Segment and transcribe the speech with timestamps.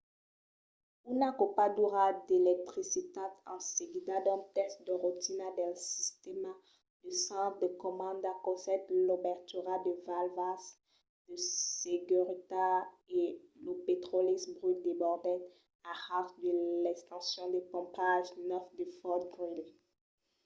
[1.13, 6.51] una copadura d’electricitat en seguida d'un test de rotina del sistèma
[7.03, 10.63] de centre de comanda causèt l'obertura de valvas
[11.27, 11.35] de
[11.83, 12.83] seguretat
[13.19, 13.21] e
[13.63, 15.41] lo petròli brut desbordèt
[15.91, 16.51] a ras de
[16.83, 19.67] l’estacion de pompatge 9 de fort greely